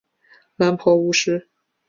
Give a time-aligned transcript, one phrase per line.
[0.55, 1.47] 蓝袍巫师。